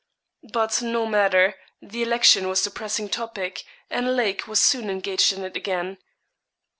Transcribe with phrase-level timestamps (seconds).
[0.51, 5.43] But, no matter; the election was the pressing topic, and Lake was soon engaged in
[5.45, 5.99] it again.